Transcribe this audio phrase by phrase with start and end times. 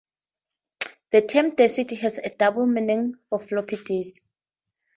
[1.11, 4.21] The term density has a double meaning for floppy disks.